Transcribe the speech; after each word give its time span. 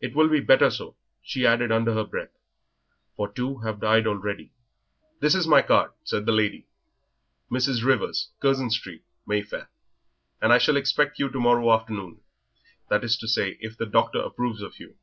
It 0.00 0.16
will 0.16 0.28
be 0.28 0.40
better 0.40 0.68
so," 0.68 0.96
she 1.22 1.46
added 1.46 1.70
under 1.70 1.94
her 1.94 2.02
breath, 2.02 2.36
"for 3.16 3.30
two 3.32 3.58
have 3.58 3.78
died 3.78 4.04
already." 4.04 4.50
"This 5.20 5.32
is 5.32 5.46
my 5.46 5.62
card," 5.62 5.92
said 6.02 6.26
the 6.26 6.32
lady 6.32 6.66
"Mrs. 7.52 7.84
Rivers, 7.84 8.30
Curzon 8.40 8.70
Street, 8.70 9.04
Mayfair 9.28 9.70
and 10.42 10.52
I 10.52 10.58
shall 10.58 10.76
expect 10.76 11.20
you 11.20 11.28
to 11.30 11.38
morrow 11.38 11.70
afternoon 11.72 12.20
that 12.88 13.04
is 13.04 13.16
to 13.18 13.28
say, 13.28 13.58
if 13.60 13.78
the 13.78 13.86
doctor 13.86 14.18
approves 14.20 14.60
of 14.60 14.80
you. 14.80 14.96